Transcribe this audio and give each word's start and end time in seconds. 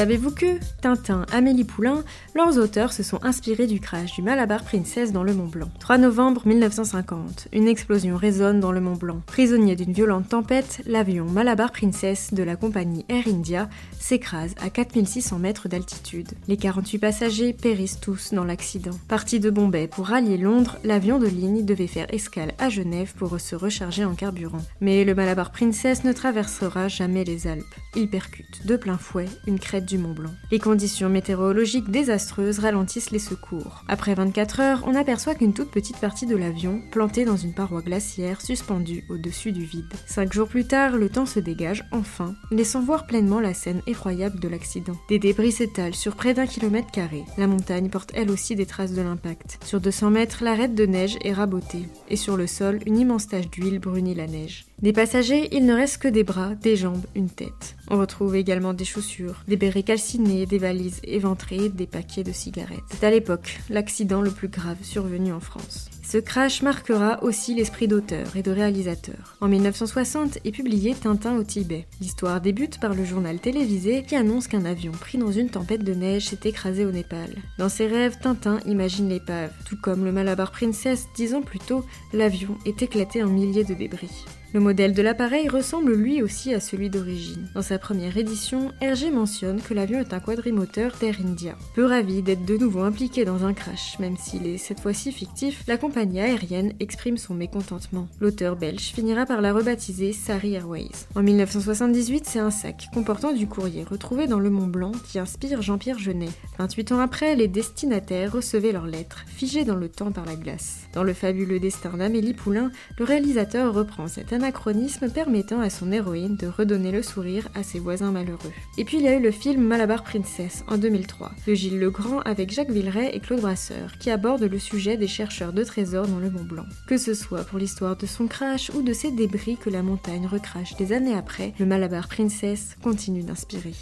Savez-vous 0.00 0.30
que 0.30 0.58
Tintin, 0.80 1.26
Amélie 1.30 1.64
Poulain, 1.64 2.04
leurs 2.34 2.56
auteurs 2.56 2.94
se 2.94 3.02
sont 3.02 3.22
inspirés 3.22 3.66
du 3.66 3.80
crash 3.80 4.14
du 4.14 4.22
Malabar 4.22 4.64
Princess 4.64 5.12
dans 5.12 5.22
le 5.22 5.34
Mont 5.34 5.46
Blanc. 5.46 5.68
3 5.78 5.98
novembre 5.98 6.46
1950, 6.46 7.48
une 7.52 7.68
explosion 7.68 8.16
résonne 8.16 8.60
dans 8.60 8.72
le 8.72 8.80
Mont 8.80 8.96
Blanc. 8.96 9.20
Prisonnier 9.26 9.76
d'une 9.76 9.92
violente 9.92 10.30
tempête, 10.30 10.80
l'avion 10.86 11.26
Malabar 11.26 11.70
Princess 11.70 12.32
de 12.32 12.42
la 12.42 12.56
compagnie 12.56 13.04
Air 13.10 13.24
India 13.26 13.68
s'écrase 13.98 14.54
à 14.62 14.70
4600 14.70 15.38
mètres 15.38 15.68
d'altitude. 15.68 16.30
Les 16.48 16.56
48 16.56 16.98
passagers 16.98 17.52
périssent 17.52 18.00
tous 18.00 18.32
dans 18.32 18.44
l'accident. 18.44 18.98
Parti 19.06 19.38
de 19.38 19.50
Bombay 19.50 19.86
pour 19.86 20.06
rallier 20.06 20.38
Londres, 20.38 20.78
l'avion 20.82 21.18
de 21.18 21.26
ligne 21.26 21.66
devait 21.66 21.86
faire 21.86 22.06
escale 22.08 22.54
à 22.58 22.70
Genève 22.70 23.12
pour 23.18 23.38
se 23.38 23.54
recharger 23.54 24.06
en 24.06 24.14
carburant. 24.14 24.64
Mais 24.80 25.04
le 25.04 25.14
Malabar 25.14 25.52
Princess 25.52 26.04
ne 26.04 26.14
traversera 26.14 26.88
jamais 26.88 27.24
les 27.24 27.46
Alpes. 27.46 27.64
Il 27.94 28.08
percute 28.08 28.66
de 28.66 28.76
plein 28.76 28.96
fouet 28.96 29.28
une 29.46 29.58
crête 29.58 29.89
Mont 29.98 30.12
Blanc. 30.12 30.30
Les 30.50 30.58
conditions 30.58 31.08
météorologiques 31.08 31.90
désastreuses 31.90 32.58
ralentissent 32.58 33.10
les 33.10 33.18
secours. 33.18 33.84
Après 33.88 34.14
24 34.14 34.60
heures, 34.60 34.84
on 34.86 34.94
aperçoit 34.94 35.34
qu'une 35.34 35.52
toute 35.52 35.70
petite 35.70 35.98
partie 35.98 36.26
de 36.26 36.36
l'avion, 36.36 36.80
plantée 36.90 37.24
dans 37.24 37.36
une 37.36 37.54
paroi 37.54 37.82
glaciaire 37.82 38.40
suspendue 38.40 39.04
au-dessus 39.08 39.52
du 39.52 39.64
vide. 39.64 39.92
Cinq 40.06 40.32
jours 40.32 40.48
plus 40.48 40.66
tard, 40.66 40.96
le 40.96 41.08
temps 41.08 41.26
se 41.26 41.40
dégage 41.40 41.84
enfin, 41.92 42.34
laissant 42.50 42.82
voir 42.82 43.06
pleinement 43.06 43.40
la 43.40 43.54
scène 43.54 43.82
effroyable 43.86 44.40
de 44.40 44.48
l'accident. 44.48 44.96
Des 45.08 45.18
débris 45.18 45.52
s'étalent 45.52 45.94
sur 45.94 46.16
près 46.16 46.34
d'un 46.34 46.46
kilomètre 46.46 46.90
carré. 46.90 47.24
La 47.38 47.46
montagne 47.46 47.90
porte 47.90 48.12
elle 48.14 48.30
aussi 48.30 48.54
des 48.56 48.66
traces 48.66 48.92
de 48.92 49.02
l'impact. 49.02 49.58
Sur 49.64 49.80
200 49.80 50.10
mètres, 50.10 50.44
l'arête 50.44 50.74
de 50.74 50.86
neige 50.86 51.18
est 51.22 51.32
rabotée, 51.32 51.88
et 52.08 52.16
sur 52.16 52.36
le 52.36 52.46
sol, 52.46 52.80
une 52.86 52.98
immense 52.98 53.28
tache 53.28 53.50
d'huile 53.50 53.78
brunit 53.78 54.14
la 54.14 54.26
neige. 54.26 54.66
Des 54.82 54.94
passagers, 54.94 55.54
il 55.54 55.66
ne 55.66 55.74
reste 55.74 55.98
que 55.98 56.08
des 56.08 56.24
bras, 56.24 56.54
des 56.54 56.74
jambes, 56.74 57.04
une 57.14 57.28
tête. 57.28 57.76
On 57.90 57.98
retrouve 57.98 58.34
également 58.34 58.72
des 58.72 58.86
chaussures, 58.86 59.42
des 59.46 59.58
bérets 59.58 59.82
calcinés, 59.82 60.46
des 60.46 60.56
valises 60.56 61.00
éventrées, 61.04 61.68
des 61.68 61.86
paquets 61.86 62.24
de 62.24 62.32
cigarettes. 62.32 62.80
C'est 62.90 63.04
à 63.04 63.10
l'époque 63.10 63.60
l'accident 63.68 64.22
le 64.22 64.30
plus 64.30 64.48
grave 64.48 64.78
survenu 64.80 65.34
en 65.34 65.40
France. 65.40 65.90
Ce 66.10 66.18
crash 66.18 66.62
marquera 66.62 67.22
aussi 67.22 67.54
l'esprit 67.54 67.86
d'auteur 67.86 68.34
et 68.34 68.42
de 68.42 68.50
réalisateur. 68.50 69.36
En 69.40 69.46
1960 69.46 70.38
est 70.44 70.50
publié 70.50 70.92
Tintin 70.92 71.36
au 71.36 71.44
Tibet. 71.44 71.86
L'histoire 72.00 72.40
débute 72.40 72.80
par 72.80 72.94
le 72.94 73.04
journal 73.04 73.38
télévisé 73.38 74.02
qui 74.02 74.16
annonce 74.16 74.48
qu'un 74.48 74.64
avion 74.64 74.90
pris 74.90 75.18
dans 75.18 75.30
une 75.30 75.50
tempête 75.50 75.84
de 75.84 75.94
neige 75.94 76.26
s'est 76.26 76.48
écrasé 76.48 76.84
au 76.84 76.90
Népal. 76.90 77.36
Dans 77.58 77.68
ses 77.68 77.86
rêves, 77.86 78.18
Tintin 78.20 78.58
imagine 78.66 79.08
l'épave. 79.08 79.52
Tout 79.68 79.76
comme 79.80 80.04
le 80.04 80.10
Malabar 80.10 80.50
Princess, 80.50 81.06
dix 81.14 81.32
ans 81.32 81.42
plus 81.42 81.60
tôt, 81.60 81.84
l'avion 82.12 82.58
est 82.66 82.82
éclaté 82.82 83.22
en 83.22 83.28
milliers 83.28 83.62
de 83.62 83.74
débris. 83.74 84.24
Le 84.52 84.58
modèle 84.58 84.94
de 84.94 85.02
l'appareil 85.02 85.48
ressemble 85.48 85.94
lui 85.94 86.22
aussi 86.22 86.52
à 86.52 86.58
celui 86.58 86.90
d'origine. 86.90 87.48
Dans 87.54 87.62
sa 87.62 87.78
première 87.78 88.16
édition, 88.16 88.72
Hergé 88.80 89.12
mentionne 89.12 89.60
que 89.60 89.74
l'avion 89.74 90.00
est 90.00 90.12
un 90.12 90.18
quadrimoteur 90.18 90.92
d'Air 91.00 91.18
India. 91.24 91.54
Peu 91.76 91.84
ravi 91.84 92.20
d'être 92.20 92.44
de 92.44 92.56
nouveau 92.56 92.80
impliqué 92.80 93.24
dans 93.24 93.44
un 93.44 93.52
crash, 93.52 93.96
même 94.00 94.16
s'il 94.16 94.48
est 94.48 94.58
cette 94.58 94.80
fois-ci 94.80 95.12
fictif, 95.12 95.62
la 95.68 95.76
compagnie 95.76 95.99
aérienne 96.00 96.72
exprime 96.80 97.18
son 97.18 97.34
mécontentement. 97.34 98.08
L'auteur 98.20 98.56
belge 98.56 98.92
finira 98.94 99.26
par 99.26 99.40
la 99.40 99.52
rebaptiser 99.52 100.12
Sari 100.12 100.54
Airways. 100.54 100.90
En 101.14 101.22
1978, 101.22 102.24
c'est 102.26 102.38
un 102.38 102.50
sac 102.50 102.88
comportant 102.92 103.32
du 103.32 103.46
courrier 103.46 103.84
retrouvé 103.84 104.26
dans 104.26 104.38
le 104.38 104.50
Mont 104.50 104.66
Blanc 104.66 104.92
qui 105.10 105.18
inspire 105.18 105.62
Jean-Pierre 105.62 105.98
Jeunet. 105.98 106.30
28 106.58 106.92
ans 106.92 107.00
après, 107.00 107.36
les 107.36 107.48
destinataires 107.48 108.32
recevaient 108.32 108.72
leurs 108.72 108.86
lettres, 108.86 109.24
figées 109.26 109.64
dans 109.64 109.76
le 109.76 109.88
temps 109.88 110.12
par 110.12 110.24
la 110.24 110.36
glace. 110.36 110.80
Dans 110.92 111.02
le 111.02 111.12
fabuleux 111.12 111.60
destin 111.60 111.90
d'Amélie 111.90 112.34
Poulain, 112.34 112.70
le 112.98 113.04
réalisateur 113.04 113.74
reprend 113.74 114.08
cette 114.08 114.32
anachronisme 114.32 115.10
permettant 115.10 115.60
à 115.60 115.70
son 115.70 115.92
héroïne 115.92 116.36
de 116.36 116.46
redonner 116.46 116.90
le 116.90 117.02
sourire 117.02 117.48
à 117.54 117.62
ses 117.62 117.78
voisins 117.78 118.10
malheureux. 118.10 118.52
Et 118.78 118.84
puis 118.84 118.98
il 118.98 119.04
y 119.04 119.08
a 119.08 119.16
eu 119.16 119.22
le 119.22 119.30
film 119.30 119.62
Malabar 119.62 120.02
Princess 120.02 120.64
en 120.68 120.78
2003 120.78 121.32
de 121.46 121.54
Gilles 121.54 121.78
Legrand 121.78 122.20
avec 122.20 122.50
Jacques 122.50 122.70
Villeray 122.70 123.10
et 123.14 123.20
Claude 123.20 123.40
Brasseur 123.40 123.98
qui 123.98 124.10
aborde 124.10 124.42
le 124.42 124.58
sujet 124.58 124.96
des 124.96 125.06
chercheurs 125.06 125.52
de 125.52 125.64
trésors 125.64 125.89
dans 125.90 126.18
le 126.18 126.30
Mont 126.30 126.44
Blanc. 126.44 126.66
Que 126.86 126.96
ce 126.96 127.14
soit 127.14 127.44
pour 127.44 127.58
l'histoire 127.58 127.96
de 127.96 128.06
son 128.06 128.26
crash 128.26 128.70
ou 128.74 128.82
de 128.82 128.92
ses 128.92 129.10
débris 129.10 129.56
que 129.56 129.70
la 129.70 129.82
montagne 129.82 130.26
recrache 130.26 130.76
des 130.76 130.92
années 130.92 131.16
après, 131.16 131.54
le 131.58 131.66
Malabar 131.66 132.08
Princess 132.08 132.76
continue 132.82 133.22
d'inspirer. 133.22 133.74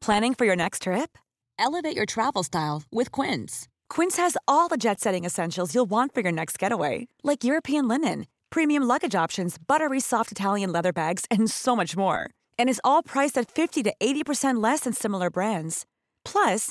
Planning 0.00 0.34
for 0.34 0.44
your 0.44 0.56
next 0.56 0.82
trip? 0.82 1.16
Elevate 1.58 1.94
your 1.94 2.06
travel 2.06 2.42
style 2.42 2.82
with 2.90 3.12
Quince. 3.12 3.68
Quince 3.88 4.16
has 4.16 4.36
all 4.48 4.68
the 4.68 4.76
jet 4.76 4.98
setting 4.98 5.24
essentials 5.24 5.74
you'll 5.74 5.90
want 5.90 6.12
for 6.12 6.22
your 6.22 6.32
next 6.32 6.58
getaway, 6.58 7.06
like 7.22 7.44
European 7.44 7.86
linen, 7.86 8.26
premium 8.50 8.82
luggage 8.82 9.14
options, 9.14 9.56
buttery 9.58 10.00
soft 10.00 10.32
Italian 10.32 10.72
leather 10.72 10.92
bags, 10.92 11.24
and 11.30 11.48
so 11.48 11.76
much 11.76 11.96
more. 11.96 12.28
And 12.58 12.68
is 12.68 12.80
all 12.82 13.02
priced 13.02 13.38
at 13.38 13.48
50 13.48 13.84
to 13.84 13.94
80% 14.02 14.60
less 14.60 14.80
than 14.80 14.92
similar 14.92 15.30
brands. 15.30 15.86
Plus, 16.24 16.70